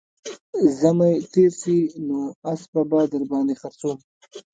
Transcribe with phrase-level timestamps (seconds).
[0.81, 2.19] زمى تېر سي نو
[2.51, 3.99] اسپه به در باندې خرڅوم